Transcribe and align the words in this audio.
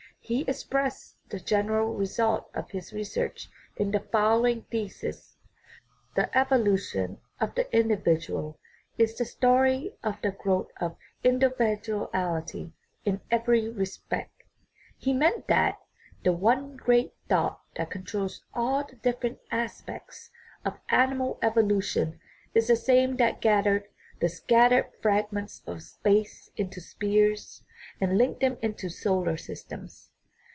He 0.23 0.43
expressed 0.45 1.17
the 1.29 1.41
general 1.41 1.93
result 1.95 2.49
of 2.53 2.71
his 2.71 2.93
research 2.93 3.49
in 3.75 3.91
the 3.91 3.99
following 3.99 4.61
thesis:" 4.69 5.35
The 6.15 6.29
evolution 6.37 7.19
of 7.41 7.55
the 7.55 7.69
individual 7.77 8.57
is 8.97 9.17
the 9.17 9.25
story 9.25 9.95
of 10.03 10.21
the 10.21 10.31
growth 10.31 10.69
of 10.79 10.95
individual 11.21 12.09
ity 12.13 12.71
in 13.03 13.19
every 13.29 13.67
respect." 13.67 14.43
He 14.95 15.11
meant 15.11 15.47
that" 15.47 15.79
the 16.23 16.31
one 16.31 16.77
great 16.77 17.13
thought 17.27 17.59
that 17.75 17.91
controls 17.91 18.45
all 18.53 18.85
the 18.85 18.95
different 18.97 19.39
aspects 19.49 20.29
of 20.63 20.79
ani 20.87 21.15
mal 21.15 21.39
evolution 21.41 22.21
is 22.53 22.67
the 22.67 22.77
same 22.77 23.17
that 23.17 23.41
gathered 23.41 23.89
the 24.21 24.29
scattered 24.29 24.91
fragments 25.01 25.61
of 25.67 25.81
space 25.81 26.51
into 26.55 26.79
spheres 26.79 27.65
and 27.99 28.17
linked 28.17 28.39
them 28.39 28.57
into 28.61 28.87
solar 28.87 29.35
systems. 29.35 30.07